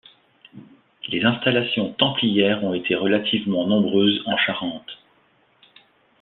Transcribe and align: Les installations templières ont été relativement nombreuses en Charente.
Les 1.09 1.23
installations 1.23 1.93
templières 1.93 2.63
ont 2.63 2.73
été 2.73 2.95
relativement 2.95 3.67
nombreuses 3.67 4.23
en 4.25 4.35
Charente. 4.35 4.97